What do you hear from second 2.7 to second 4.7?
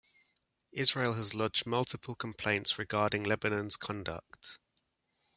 regarding Lebanon's conduct.